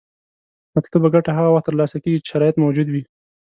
[0.75, 3.03] مطلوبه ګټه هغه وخت تر لاسه کیږي چې شرایط موجود وي.